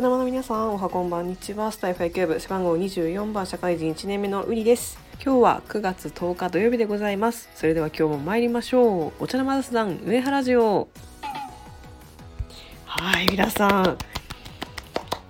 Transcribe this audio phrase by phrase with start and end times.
[0.00, 1.70] 茶の間の皆さんおはこんばんにちは。
[1.70, 4.98] スタイフ野球部背番号24番社会人1年目のウリです。
[5.22, 7.50] 今日は9月10日土曜日でございます。
[7.54, 9.24] それでは今日も参りましょう。
[9.24, 10.88] お茶の間雑談上原ジオ
[12.86, 13.98] はい皆さん。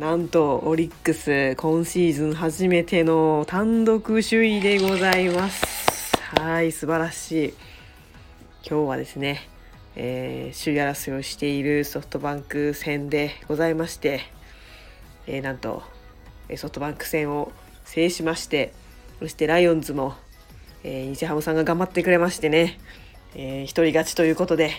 [0.00, 6.16] なんとオリックス今シーズン初めての単独首位でございます。
[6.40, 7.54] はい素晴らしい。
[8.68, 9.48] 今日はですね
[9.94, 14.34] えー、首位争いをしているソフトバンク戦でございまして、
[15.26, 15.82] えー、なんと
[16.56, 17.52] ソフトバンク戦を
[17.84, 18.72] 制しまして
[19.18, 20.14] そしてライオンズも、
[20.84, 22.78] えー、日ハムさんが頑張ってくれましてね、
[23.34, 24.72] えー、一人勝ちということで、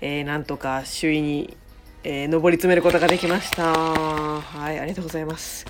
[0.00, 1.56] えー、なんとか首位に、
[2.02, 3.72] えー、上り詰めることができました。
[3.72, 5.64] はいありがとうございます。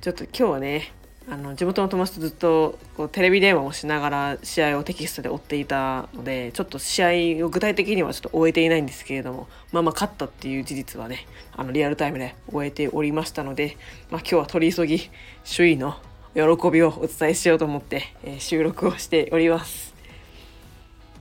[0.00, 0.92] ちょっと今日はね
[1.28, 13.76] あの地元の友達とずっとこうテレビ電話をしながら試合をテキストで追っていたのでちょっと試合を具体的にはちょっと終えていないんですけれどもまあまあ勝ったっていう事実はねあのリアルタイムで終えておりましたので、
[14.10, 15.10] まあ、今日は取り急ぎ
[15.44, 15.96] 首位の
[16.34, 19.94] 喜びをお伝えしようと思って、え、収録をしております。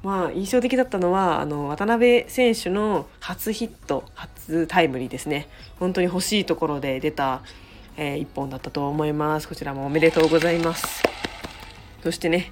[0.04, 5.50] まあ、印象的だったのはあの渡辺選手の初ヒット初タイムリーですね
[5.80, 7.42] 本当に欲しいところで出た
[7.98, 9.48] えー、1本だったと思います。
[9.48, 11.04] こちらもおめでとうございます。
[12.04, 12.52] そしてね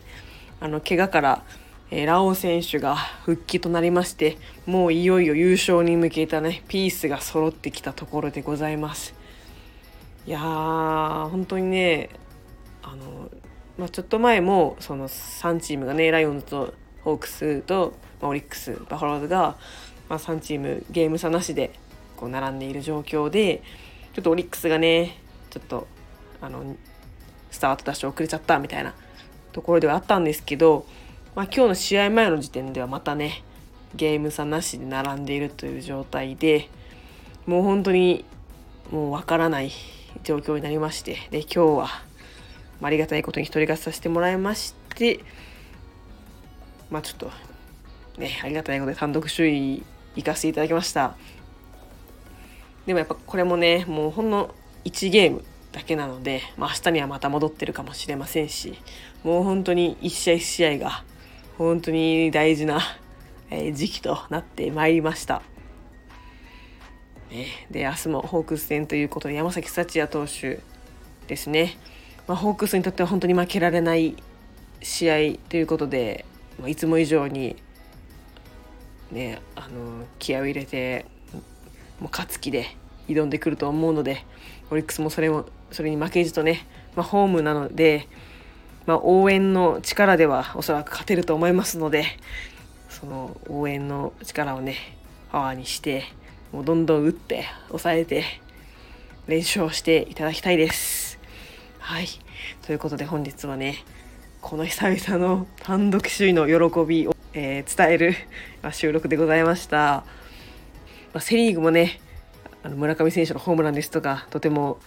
[0.60, 1.44] あの怪我から、
[1.92, 9.14] えー、ラオウ選手が復帰となりましてもういよいよ優勝に向けたねピースが揃ってきたところでございます。
[10.26, 12.10] いやー本当にね
[12.82, 13.30] あの、
[13.78, 19.58] まあ、ちょっと前もその3チームがねライオンズとホークスと、まあ、オリックスバファローズが、
[20.08, 21.74] まあ、3チームゲーム差なしで
[22.16, 23.62] こう並んでいる状況で
[24.14, 25.18] ちょっとオリックスがね
[25.54, 25.88] ちょっと
[26.42, 26.76] あの
[27.52, 28.96] スタートダッシュ遅れちゃったみたいな
[29.52, 30.88] ところではあったんですけど、
[31.36, 33.44] まあ、今日の試合前の時点ではまたね
[33.94, 36.70] ゲーム差なしで並んでいるという状態で
[37.46, 38.26] もう本当に
[38.90, 39.72] もうわからない
[40.24, 41.88] 状況になりましてで今日は、
[42.82, 45.20] あ、りがたいことに一人勝ちさせてもらいまして
[46.90, 47.32] まあちょっと
[48.18, 49.84] ねありがたいことで単独首位
[50.16, 51.16] 行かせていただきました。
[52.86, 54.54] でもやっぱこれもねもうほんの
[54.86, 58.78] 1ゲームだけなので、まあ、明日にはまた戻ってるかもしれませんし
[59.24, 61.04] もう本当に1試合1試合が
[61.58, 62.80] 本当に大事な
[63.74, 65.42] 時期となってまいりました。
[67.72, 70.60] で明日もホークス戦ということで山崎幸也投手
[71.28, 71.78] ですね、
[72.28, 74.16] まあ、ホークスにとっては本当に負けられない
[74.84, 75.16] 試合
[75.50, 76.26] ということで、
[76.60, 77.56] まあ、いつも以上に、
[79.12, 81.08] ね、あの気合を入れて
[82.00, 82.76] もう勝つ気で
[83.08, 84.26] 挑んでくると思うので
[84.70, 86.66] オリックスもそれもそれに負けじとね、
[86.96, 88.08] まあ、ホームなので、
[88.86, 92.06] まあ、応援の力ではおそらく勝てると思いますので
[92.90, 94.76] その応援の力をね
[95.32, 96.04] パワーにして
[96.52, 98.24] もうどんどん打って抑えて
[99.28, 101.20] 練習をしていただきたいです。
[101.80, 102.08] はい
[102.62, 103.84] ということで本日はね
[104.42, 108.16] この久々の単独首位の喜びを、えー、伝える、
[108.62, 110.04] ま収録でございました。
[111.14, 112.02] ま、セ・リーグもね
[112.64, 114.80] あの村上選手のホームランですとかとても、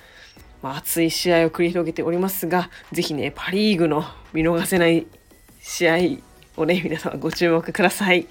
[0.62, 5.06] まあ、熱い試合を繰り広げておりますが是非ねパ・リーグの見逃せない
[5.60, 5.94] 試合
[6.56, 8.26] をね皆様ご注目ください。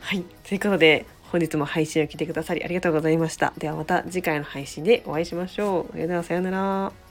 [0.00, 3.52] はいということで本日も配信を聞いてくださりありがとうございました。
[3.58, 5.92] ではまた次回の配信でお会いしましょう。
[5.92, 7.03] それではさようなら。